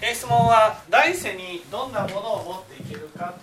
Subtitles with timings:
[0.00, 3.34] え質問は来世にどんなものを持っていけるか。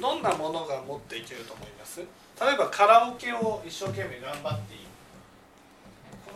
[0.00, 2.00] どんなものが持っていけると思います？
[2.00, 2.06] 例
[2.52, 4.84] えばカラオケを一生懸命頑張っている。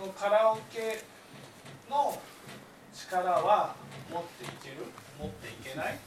[0.01, 1.03] このカラオケ
[1.91, 2.21] の
[2.95, 3.75] 力は
[4.13, 4.87] 持っていける
[5.19, 5.99] 持っていけない？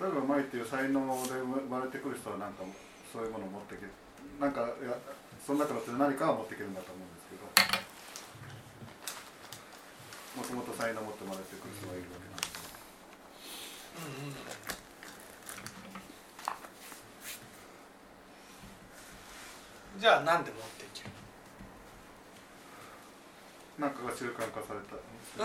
[0.00, 2.64] 例えば前っていう才能で生まれてくる人はなんか
[3.12, 3.90] そういうものを持っていける
[4.40, 4.98] なんかいや
[5.46, 7.86] その中の何かは持っていけるんだと思うんですけど。
[10.36, 12.44] もともと才能を持って生まれてくる人がいるわけなんで。
[12.44, 12.60] す
[13.96, 14.36] うんうん。
[19.98, 20.60] じゃあなんで持っ
[23.78, 24.96] なんかが習慣化された。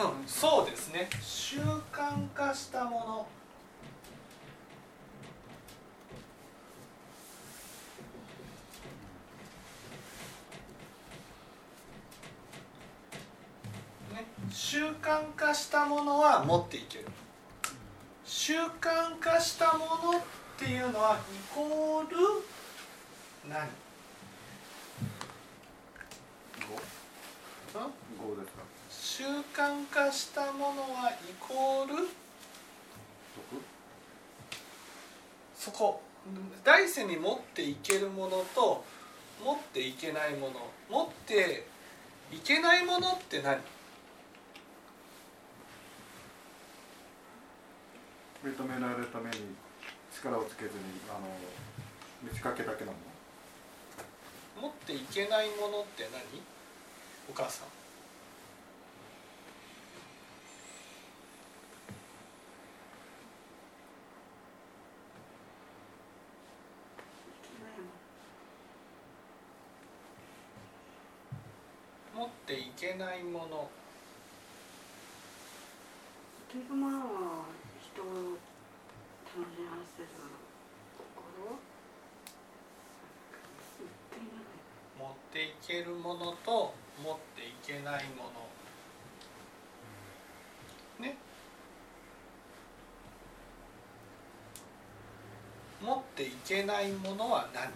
[0.08, 1.10] うん、そうですね。
[1.22, 1.60] 習
[1.92, 3.28] 慣化したも
[14.12, 14.16] の。
[14.16, 17.06] ね習慣化したものは持っていける。
[18.24, 20.22] 習慣化したものっ
[20.58, 22.16] ていうのはイコール
[23.50, 23.68] 何？
[28.22, 28.64] 5うん5ですか？
[28.90, 29.24] 習
[29.56, 32.06] 慣化したものはイコール？6
[35.58, 36.02] そこ。
[36.64, 38.84] 来世に持っていけるものと
[39.44, 40.54] 持っていけないもの。
[40.90, 41.66] 持って
[42.32, 43.58] いけないものって何？
[48.44, 49.38] 認められるために
[50.16, 50.78] 力をつけずに
[51.10, 51.20] あの
[52.24, 52.98] 満ち欠けだけなの。
[54.62, 56.22] 持っていけないものって何？
[57.30, 57.81] お母さん
[72.22, 73.68] 持っていけないもの。
[76.54, 76.92] 結局まあ
[77.82, 80.09] 人を楽しませる
[81.26, 81.58] 心
[85.00, 88.30] 持っていけるものと持っていけないもの。
[91.04, 91.18] ね？
[95.81, 97.72] 持っていけないものは何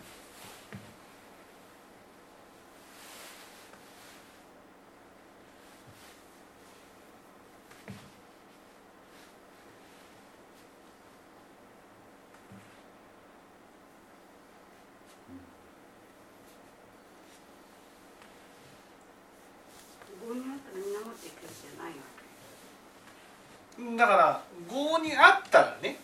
[20.27, 21.97] 5になったらみんな持っていけるじゃないわ
[23.77, 25.97] けだから業にあったらね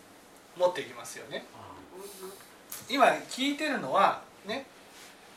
[0.58, 1.46] 持っていきますよね
[2.90, 4.66] 今聞いてるのはね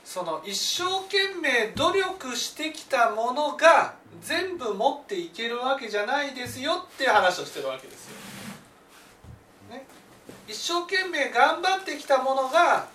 [0.04, 8.14] その一生懸命努力してきたものが全部持っていけるわけじゃないですよって話をしてるわけですよ。
[9.70, 9.87] ね、
[10.47, 12.87] 一生懸命頑張ってきたものが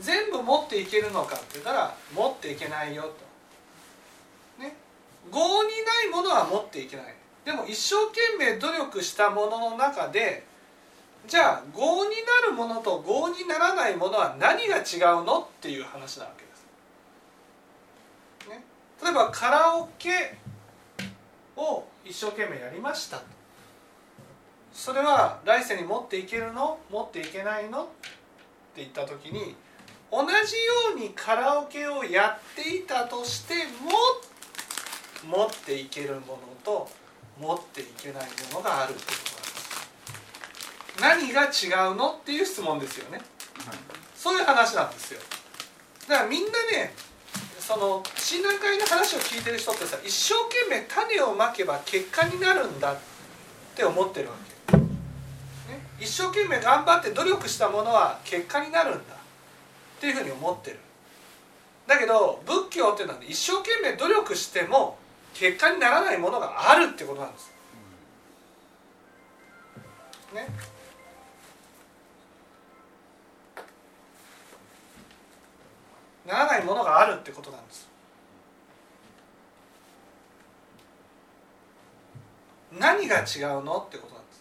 [0.00, 4.62] 全部持っていけるのかって言ったら持っていけないよと。
[4.62, 4.76] ね、
[5.32, 7.15] 業にないものは持っていけない。
[7.46, 10.44] でも一生懸命努力したものの中で
[11.28, 12.10] じゃあ業に
[12.42, 14.80] なるものと業にならないものは何が違
[15.20, 16.50] うのっていう話なわけで
[18.48, 18.50] す。
[18.50, 18.64] ね、
[19.02, 20.36] 例えばカラオケ
[21.56, 23.22] を一生懸命やりました。
[24.72, 26.78] それは来世に持っていけるの？
[26.90, 27.84] 持っていけないの？
[27.84, 27.86] っ
[28.74, 29.54] て言った時に
[30.10, 30.32] 同じよ
[30.96, 33.54] うにカラオケをやっていたとして
[35.24, 36.88] も持っていけるものと
[37.38, 39.08] 持っていけないものがあるってこ
[40.98, 41.34] となんです。
[41.34, 43.20] 何が違うのっていう質問ですよね。
[44.14, 45.20] そういう話なんですよ。
[46.08, 46.94] だからみんなね
[47.60, 52.96] その診断会の話を聞いてる人ってさ一生懸命種をまけば結果になるんだっ
[53.74, 54.34] て思ってるわ
[54.70, 54.82] け、ね、
[56.00, 60.78] 一生懸命頑張って努力したものは結果になるんだっていうふうに思ってる。
[61.86, 64.98] だけど仏教っていうのは、ね、一生懸命努力しても
[65.38, 67.52] 結果にならないものがあるってことなんです。
[70.32, 70.48] ね。
[76.26, 77.86] ならないものがあるってことなんです。
[82.72, 84.36] 何が違うのってことなんです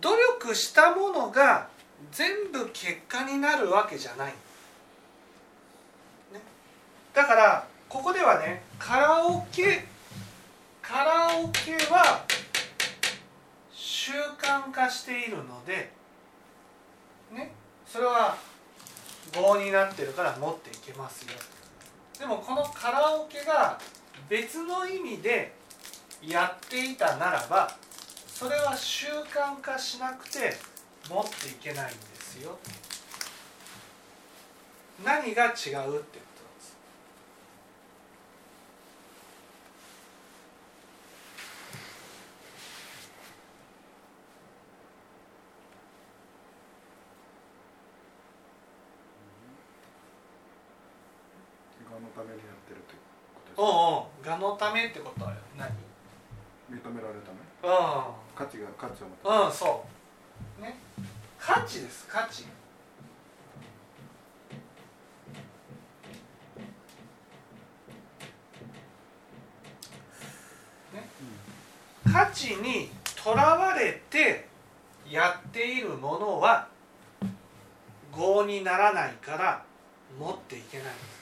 [0.00, 1.68] 努力したものが
[2.12, 4.32] 全部結果になるわけじゃない、
[6.32, 6.40] ね、
[7.12, 9.84] だからここではねカラオケ
[10.82, 12.24] カラオケは
[13.72, 15.92] 習慣化しているので
[17.32, 17.52] ね。
[17.86, 18.36] それは
[19.34, 21.28] 棒になってるから持っていけますよ。
[22.18, 23.78] でもこのカラオケが
[24.28, 25.54] 別の意味で
[26.22, 27.76] やっていたならば
[28.38, 30.54] それは習慣化しなくて
[31.10, 32.56] 持っていけないんですよ。
[35.04, 36.04] 何が違うってことなんで
[36.60, 36.76] す
[51.90, 52.94] がのためにやってるって
[53.34, 55.70] ことですおうおうがのためってことは何
[57.08, 57.72] 認められるためう
[58.34, 59.84] 価値が価値を求めんうんそ
[60.58, 60.62] う。
[60.62, 60.78] ね。
[61.38, 62.44] 価値です価値。
[70.94, 71.08] ね。
[72.12, 72.90] 価値に
[73.22, 74.46] とらわれて
[75.08, 76.68] やっているものは
[78.16, 79.64] 業にならないから
[80.18, 80.86] 持っていけない。
[80.86, 81.17] んです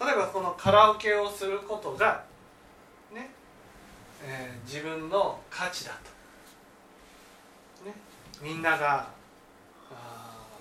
[0.00, 2.24] 例えばこのカラオケをすることが
[3.12, 3.30] ね、
[4.24, 5.92] えー自分の価値だ
[7.82, 7.94] と、ね、
[8.42, 9.18] みんなが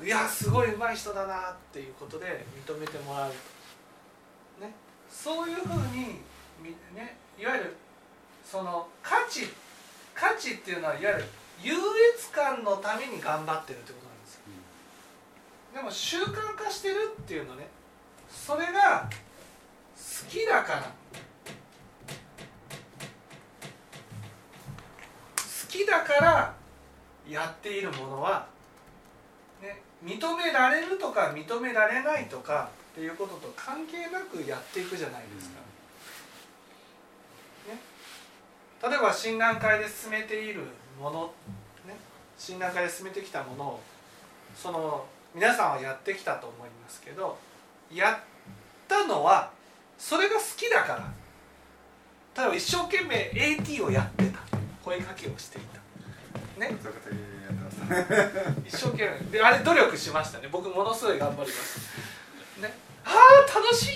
[0.03, 3.31] いやすごい上手い人だなっていうことで認めてもらう。
[3.31, 4.71] と、ね、
[5.09, 6.19] そういうふうに
[6.61, 7.75] み、ね、いわゆる
[8.45, 9.47] その価値
[10.13, 11.25] 価値っていうのはいわゆる
[11.61, 11.73] 優
[12.15, 14.41] 越感のために頑張ってるってことなんですよ。
[15.73, 17.67] でも習慣化してるっていうのね
[18.29, 19.26] それが好
[20.27, 20.81] きだから
[25.35, 26.53] 好きだから
[27.29, 28.47] やっているものは、
[29.61, 35.59] ね、認められるとか認められないとかっていうことと関係なくやっていくじゃないですか。
[37.69, 37.79] ね、
[38.89, 40.61] 例えば診断会で進めている
[40.99, 41.33] もの、
[41.85, 41.95] ね、
[42.37, 43.79] 診断会で進めてきたものを
[44.55, 45.05] その
[45.35, 47.37] 皆さんはやってきたと思いますけど
[47.91, 48.17] やっ
[48.87, 49.51] たのは
[49.97, 50.93] それが好きだか
[52.35, 52.43] ら。
[52.43, 54.39] 例えば一生懸命 AT をやってた。
[54.83, 56.59] 声かけをしていた。
[56.59, 56.75] ね。
[58.65, 59.31] 一生懸命。
[59.31, 60.47] であれ努力しましたね。
[60.51, 61.51] 僕ものすごい頑張りまし
[62.61, 62.73] たね。
[63.05, 63.93] ああ楽しいな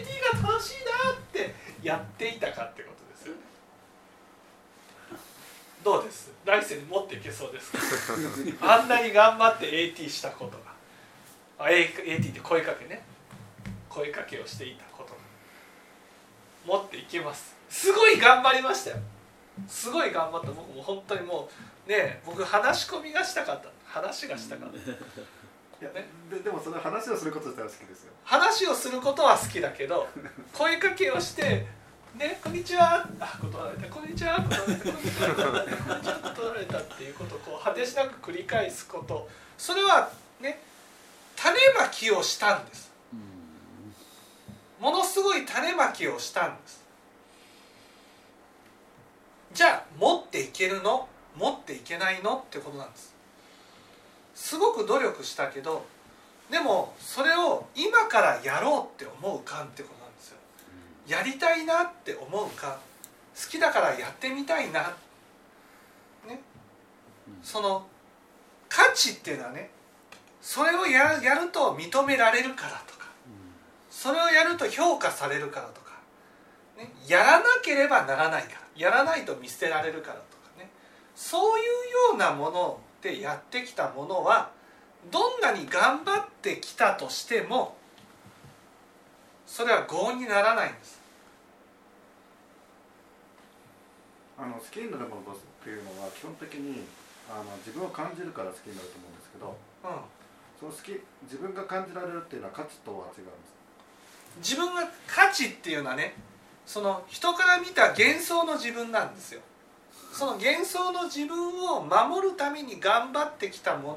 [0.00, 0.74] AT が楽しい
[1.06, 1.54] なって。
[1.82, 3.40] やっていたかってことですよね。
[5.84, 6.32] どうです？
[6.44, 7.70] 来世に持っていけそうです
[8.58, 8.72] か？
[8.74, 10.72] あんなに頑張って AT したことが。
[11.66, 13.04] あ AT って声かけね。
[13.88, 14.84] 声かけをしていた
[16.66, 17.54] 持っていけます。
[17.68, 18.96] すごい頑張りましたよ。
[19.68, 20.48] すごい頑張った。
[20.48, 21.48] 僕も本当にも
[21.86, 23.68] うね僕話し込みがしたかった。
[23.84, 24.76] 話がしたかった。
[24.76, 25.90] いや
[26.30, 28.12] ででもその話をすること自体は好きですよ。
[28.24, 30.08] 話をすることは好きだけど
[30.52, 31.66] 声かけをして
[32.16, 39.28] 「ねこんにちは」あ断られた「こんにちは」断られた「こんにちは」断られた「こんにちは」断られたっていうことをこう果てしなく繰り返すこと。
[39.58, 40.62] それはね
[41.36, 42.85] 種まきをしたんです
[44.80, 46.84] ものすごい種まきをしたんです。
[49.52, 51.08] じゃあ持っていけるの？
[51.36, 53.14] 持っていけないのってことなんです。
[54.34, 55.86] すごく努力したけど
[56.50, 60.36] でもそれを今からやろうって思うかってことなんですよ。
[61.08, 62.78] やりたいなって思うか
[63.34, 64.94] 好きだからやってみたいな。
[66.28, 66.40] ね。
[67.42, 67.86] その
[68.68, 69.70] 価値っていうのはね
[70.42, 72.94] それをややると認められるからと。
[72.94, 72.95] か
[73.96, 75.92] それをやると評価されるからとか、
[76.76, 80.68] ね、やらなければならないからやらないと見捨てられるからとかね。
[81.14, 81.70] そういうよ
[82.12, 84.50] うなものでやってきたものは
[85.10, 87.74] どんなに頑張ってきたとしても
[89.46, 91.00] それは業にならないんです。
[94.36, 96.84] あの好きになるものっていうのは基本的に
[97.30, 99.90] あの自分を感じるから好きになると思うんですけどうん。
[100.60, 103.55] その好き自分が感じられるっていうのは価値とは違うんです
[104.38, 106.14] 自分が価値っていうのはね
[106.66, 109.40] その人から見た幻想の自分なんですよ。
[110.12, 113.94] その幻想の自分を守るために頑張ってきたも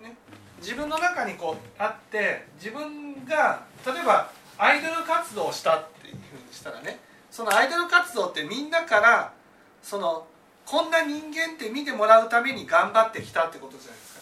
[0.00, 0.14] の、ね、
[0.60, 9.32] 自分の中にこうあって自分が例えばアイドル活動をしたっていうふうにしたらねそのアイドル活動ってみんなから
[9.82, 10.26] その
[10.64, 14.20] こんな人間って見てもらうために頑張ってきたってことじゃないですか。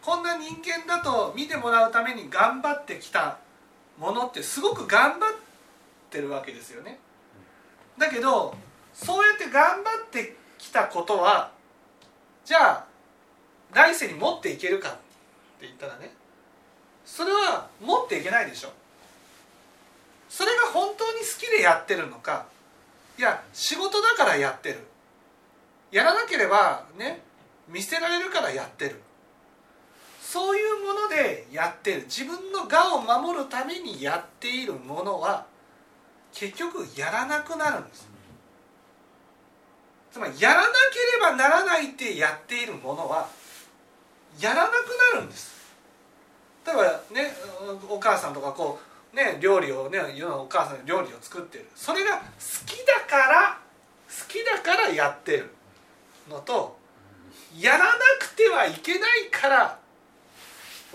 [0.00, 3.38] こんな人間だと見てもらうために頑張ってきた
[3.98, 5.34] ものってすごく頑張っ
[6.10, 6.98] てるわけですよね。
[7.98, 8.54] だけど
[8.92, 11.52] そうやって頑張ってきたことは
[12.44, 12.86] じゃあ
[13.72, 14.98] 来世に持っていけるかって
[15.62, 16.12] 言ったらね
[17.04, 18.70] それは持っていけないでしょ。
[20.28, 22.46] それが本当に好きでやってるのか
[23.18, 24.80] いや仕事だからやってる。
[25.92, 27.22] やらなければね
[27.68, 29.00] 見捨てられるからやってる。
[30.26, 32.02] そういうものでやってる。
[32.04, 35.46] 自分の我を守るためにやっているものは
[36.32, 38.08] 結局やらなくなるんです。
[40.10, 40.72] つまりやらなけ
[41.16, 43.28] ればならないってやっているものは
[44.40, 44.72] やらなく
[45.14, 45.54] なるんです。
[46.66, 47.32] 例えばね
[47.88, 48.80] お母さんとかこ
[49.12, 51.68] うね料理をね世のお母さん料理を作ってる。
[51.76, 52.22] それが好
[52.66, 53.58] きだから
[54.08, 55.50] 好きだからやってる
[56.28, 56.78] のと
[57.56, 59.83] やらなくてはいけないから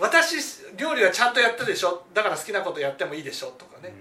[0.00, 0.36] 私
[0.76, 2.04] 料理はちゃんとやったでしょ。
[2.14, 3.92] だから好きなことやってもいいでしょとかね。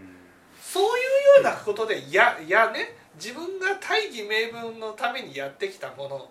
[0.63, 1.01] そうい
[1.41, 2.98] うようなことでややね。
[3.15, 6.29] 自分が大義名分のためにやってきたもの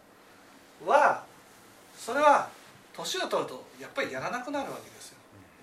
[0.86, 1.24] は
[1.96, 2.48] それは
[2.94, 5.18] 年を取るとやっぱりやらなくなるわけですよ。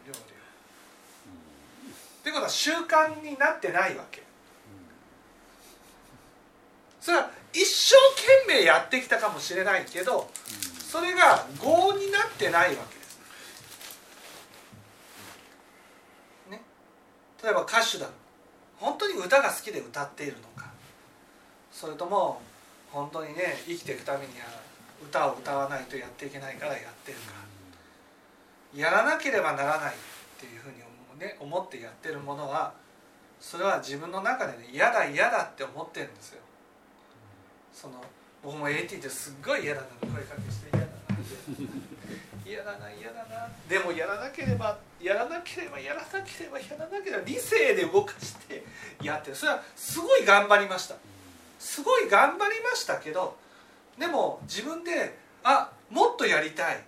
[0.07, 0.23] 料理を。
[0.23, 0.23] っ
[2.23, 4.23] ていうことは習慣になってないわけ。
[7.01, 7.95] それは一生
[8.47, 10.27] 懸命やってきたかもしれないけど
[10.79, 13.19] それが業になってないわけです。
[16.49, 16.61] ね、
[17.45, 18.09] 例えば歌手だ。
[18.79, 20.71] 本当に歌が好きで歌っているのか。
[21.71, 22.41] それとも
[22.91, 24.47] 本当にね生きていくためには
[25.07, 27.33] 歌を歌わないとやっていけないからやってるか。
[28.75, 29.97] やらなければならないっ
[30.39, 30.81] ていうふうに
[31.13, 32.73] 思,、ね、思ってやってるものは
[33.39, 36.41] それは自分の中でね嫌だ嫌だって思ってるんですよ。
[37.71, 38.03] その
[38.41, 39.87] 僕も AT ってすっごい嫌だな。
[40.01, 40.95] 声かけして嫌だな。
[42.43, 43.47] 嫌だな嫌だな。
[43.69, 48.63] でもやらなければやらなければやらなければやらなければ理性で動かして
[49.03, 50.95] やってそれはすごい頑張りました。
[51.59, 53.37] すごい頑張りましたけど
[53.99, 56.83] でも自分であもっとやりたい。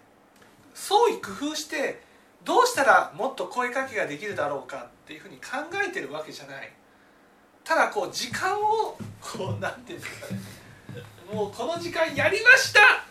[0.73, 2.01] 創意工夫して
[2.43, 6.71] どうしたらもっと声かけができるだろうかっていうふうに考えてるわけじゃない。
[7.63, 10.39] ただこう時間をこうなんていうんですかね。
[11.33, 13.06] もうこの時間やりました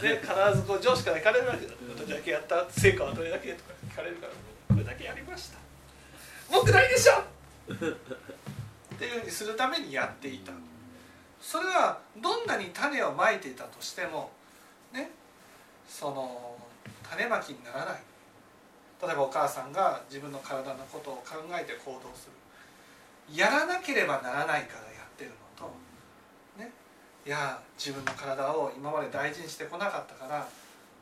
[0.00, 1.74] で必ずこう上司から聞かれるわけ「ど
[2.06, 4.32] れだけやった成果はどれだけ?」とか聞かれるから
[4.68, 5.58] 「これだけやりました」
[6.50, 7.20] 「文句ないでしょ!」
[7.74, 10.52] っていうふうにするためにやっていた
[11.40, 14.30] それはどんなに種をまいていたとしても
[14.92, 15.10] ね
[15.88, 16.56] その
[17.08, 18.02] 種まきにならない
[19.02, 22.28] 例えばお母さんが自分の体のことを考えて行動す
[23.30, 25.70] るやらなければならないからやってるのと
[27.26, 30.46] いや自分の体を今まで大事にしてこなかったから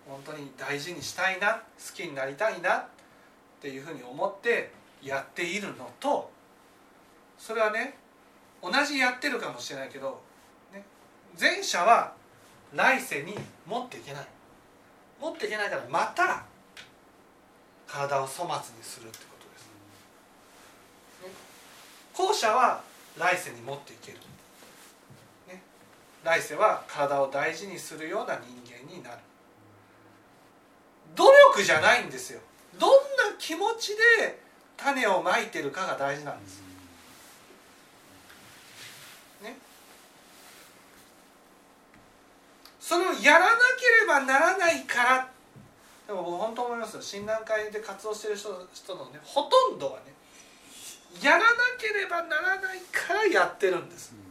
[0.09, 1.61] 本当に大事にしたいな好
[1.95, 2.85] きになりたいなっ
[3.61, 4.71] ていうふうに思って
[5.03, 6.31] やっているのと
[7.39, 7.97] それはね
[8.63, 10.21] 同じやってるかもしれないけど、
[10.73, 10.85] ね、
[11.39, 12.13] 前者は
[12.73, 13.35] 来世に
[13.67, 14.27] 持っていけない。
[15.23, 16.45] 持っていけないからまた
[17.87, 19.71] 体を粗末にするってことです、
[22.13, 22.83] 後者は
[23.17, 24.19] 来世に持っていける、
[26.25, 29.19] 来世は体を大事にするような人間になる。
[31.15, 31.25] 努
[31.55, 32.41] 力じゃないんですよ。
[32.79, 34.41] どんな気持ちで
[34.77, 36.63] 種をまいてるかが大事なんです。
[39.43, 39.57] ね。
[42.81, 43.47] それをやらな
[43.79, 45.29] ければならないから
[46.07, 47.03] でも僕本当思いますよ。
[47.03, 50.13] 診断会で活動してる人人のねほとんどはね
[51.23, 51.45] やらな
[51.79, 54.22] ければならないからやってるんです。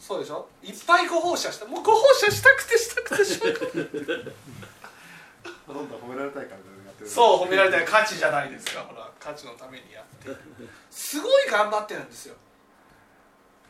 [0.00, 0.48] そうでしょ？
[0.62, 1.66] いっぱいご奉仕した。
[1.66, 3.52] もうご奉仕したくてしたくてしょう。
[3.52, 3.60] が
[4.16, 4.32] ない
[5.66, 7.84] ほとんど褒められたいからやってるそう褒められたい。
[7.84, 10.28] 価値じゃないですかほら価値のためにやって。
[10.28, 10.36] る
[10.90, 12.34] すごい頑張ってるんですよ。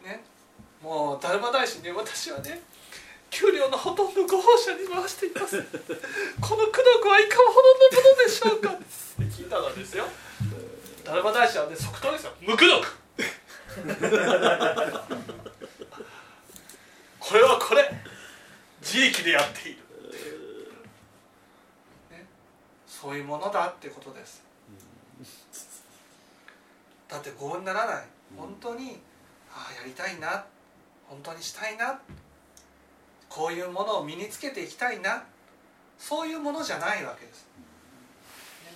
[0.02, 0.24] ね？
[0.80, 1.92] もうだるま大師ね。
[1.92, 2.62] 私はね
[3.28, 5.60] 給料のほとんどご奉仕に回しています。
[6.40, 8.70] この功徳はいかほどのものでしょうか。
[8.70, 8.84] って
[9.24, 10.06] 聞いたらですよ。
[11.04, 12.32] だるま大師はね即答ですよ。
[12.40, 12.88] 無功徳
[17.30, 17.88] これはこれ。
[18.82, 19.78] 自力でやっている。
[22.10, 22.26] ね、
[22.88, 24.42] そういうものだってことです。
[27.06, 28.04] だって合にならない。
[28.36, 28.98] 本当に
[29.54, 30.44] ああやりたいな。
[31.08, 32.00] 本当にしたいな。
[33.28, 35.22] こういうものを身につけていきたいな。
[36.00, 37.44] そういうものじゃないわけです、
[38.64, 38.72] ね、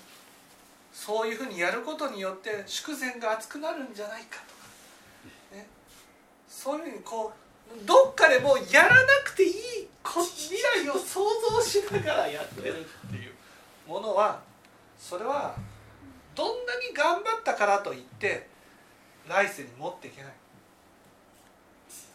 [0.92, 5.66] そういうふうにやることによって祝膳が熱くなるんじゃないかとか、ね、
[6.46, 7.43] そういうふうにこう
[7.86, 9.52] どっかでもうやらなくていい
[10.04, 13.32] 未来を想像しながらやってるっていう
[13.88, 14.40] ものは
[14.98, 15.56] それは
[16.34, 18.48] どんなに頑張ったからといって
[19.28, 20.32] 来世に持っていけない。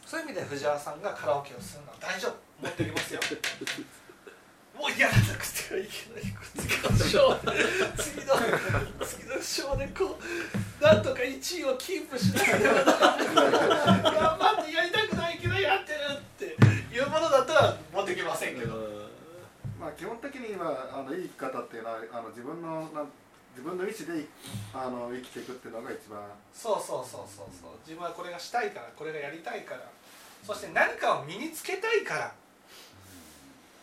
[0.05, 2.33] そういう意味で藤原さんがカラオケをするのは大丈夫。
[2.61, 3.19] 持ってきますよ。
[4.77, 6.23] もうやらなくてはいけない。
[6.57, 7.37] 次の章
[7.97, 8.33] 次の
[9.05, 10.17] 次の章でこ
[10.81, 15.08] うなんとか1位をキープしなければならない頑張ってやりたく
[15.61, 16.45] やってるって
[16.95, 18.75] いうものだったら持ってきませんけど、
[19.79, 23.07] まあ基本的にはあのいい生き方っていうのはあの自分のなん
[23.55, 24.25] 自分の意思で
[24.73, 26.21] あの生きていくっていうのが一番。
[26.53, 27.71] そうそうそうそうそう。
[27.85, 29.81] 自分はこれがしたいからこれがやりたいから。
[30.45, 32.33] そして何かを身につけたいから。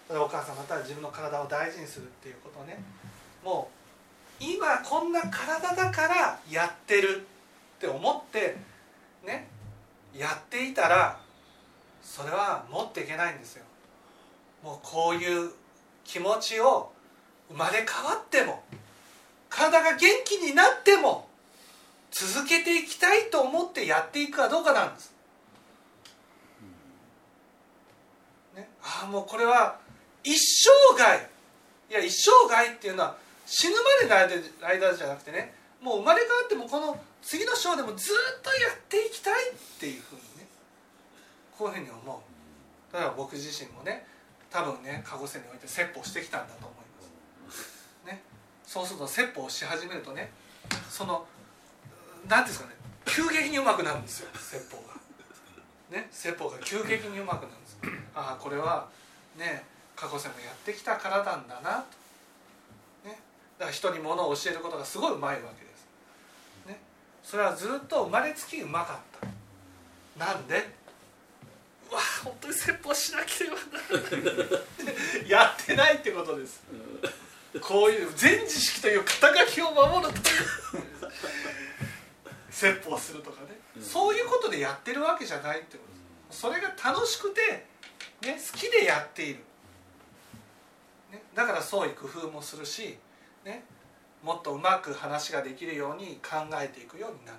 [0.09, 2.78] お母さんまたは自分の体を大事にするっていうことね。
[3.45, 3.68] も
[4.40, 7.26] う今こんな体だからやってる
[7.76, 8.56] って思って
[9.25, 9.49] ね
[10.16, 11.18] やっていたら
[12.06, 13.64] それは持っていけないんですよ
[14.62, 15.50] もうこういう
[16.04, 16.92] 気持ちを
[17.48, 18.62] 生まれ変わっても
[19.50, 21.26] 体が元気になっても
[22.12, 25.12] 続けていきたいと思ってやっていくかどうかなんです。
[28.56, 29.78] ね、ああもうこれは
[30.25, 31.28] 一生涯
[31.90, 33.75] いや一生涯っていうのは死ぬ
[34.08, 40.25] までの間じゃなくてねもう生まれ変わってもこの次の章でもずっとやっていきたいっていうふうに
[41.56, 44.06] こういうふうに思うだから僕自身もね
[44.50, 46.70] 多分ね鹿児島において説法してきたんだと思い
[47.46, 47.86] ます。
[48.06, 48.22] ね、
[48.64, 50.30] そうすると説法をし始めるとね
[50.88, 51.26] その
[52.28, 54.94] 何ていうんですかね急激にうまくなるんですよ説法が。
[55.98, 57.78] ね説法が急激にうまくなるんです。
[58.14, 58.88] ああこれは
[59.38, 61.84] ね過去世もやってきたからなんだな
[63.02, 63.08] と。
[63.08, 63.18] ね、
[63.58, 65.86] だから人にものを教えることがすごいうまいわけです。
[66.68, 66.80] ね、
[67.22, 68.98] それはずっと生まれつきうまかっ
[70.18, 70.25] た。
[70.25, 70.54] なんで？
[70.56, 70.64] うわ
[72.25, 74.44] 本当に説法しなければならな
[75.26, 75.31] い。
[75.31, 76.62] やってないってことです。
[77.61, 80.24] こういう全知識という肩書きを守るという。
[82.50, 83.48] 説法するとかね、
[83.83, 85.92] そういうことでやってるわけじゃないってこと
[86.31, 86.40] です。
[86.40, 87.66] それが楽しくて、
[88.22, 89.40] ね、好きでやっている、
[91.12, 92.96] ね、だから創意工夫もするし、
[93.44, 93.62] ね、
[94.22, 97.38] もっとうまく話ができるように考えていくようになる。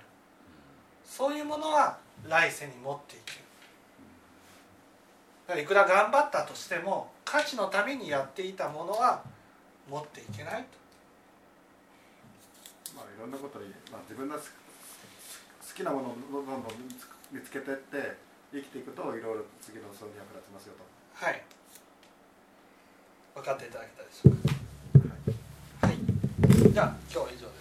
[1.03, 3.46] そういうものは来世に持っていける。
[5.55, 9.23] いくら頑張ったとしても価値のためにやっていたものは
[9.89, 10.67] 持っていけないと。
[12.95, 14.41] まあいろんなことに、まあ、自分の好
[15.73, 16.63] きなものをどんどん
[17.31, 18.17] 見つけていって
[18.51, 20.83] 生きていくといろいろ次のそれに役立ちますよと。
[21.25, 21.41] はい。
[23.35, 24.35] 分かっていただけたでしょう
[25.79, 25.87] か。
[25.87, 25.97] はい、
[26.73, 27.56] じゃあ今日は以上です